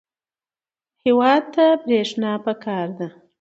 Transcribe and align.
هېواد 1.03 1.43
ته 1.53 1.65
برېښنا 1.85 2.31
پکار 2.45 2.87
ده 2.97 3.07